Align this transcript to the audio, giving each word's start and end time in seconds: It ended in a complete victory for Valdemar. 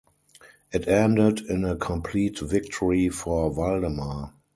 It 0.71 0.87
ended 0.87 1.41
in 1.41 1.63
a 1.63 1.75
complete 1.75 2.39
victory 2.39 3.09
for 3.09 3.53
Valdemar. 3.53 4.33